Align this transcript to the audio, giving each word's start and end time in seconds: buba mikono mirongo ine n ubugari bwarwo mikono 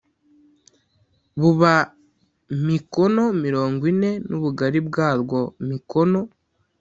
buba 1.39 1.73
mikono 2.67 3.23
mirongo 3.43 3.81
ine 3.91 4.11
n 4.27 4.29
ubugari 4.37 4.79
bwarwo 4.87 5.39
mikono 5.69 6.19